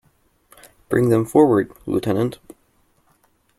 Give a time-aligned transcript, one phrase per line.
[0.89, 2.39] Bring them forward, lieutenant.